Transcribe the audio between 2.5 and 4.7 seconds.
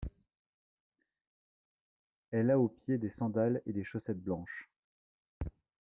aux pieds des sandales et des chaussettes blanches.